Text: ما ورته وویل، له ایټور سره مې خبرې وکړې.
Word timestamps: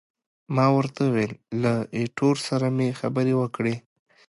ما 0.55 0.65
ورته 0.77 1.01
وویل، 1.05 1.33
له 1.61 1.73
ایټور 1.97 2.35
سره 2.47 2.67
مې 2.77 2.89
خبرې 2.99 3.33
وکړې. 3.37 3.75